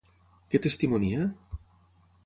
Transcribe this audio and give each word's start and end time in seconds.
Què 0.53 0.61
testimonia? 0.63 1.29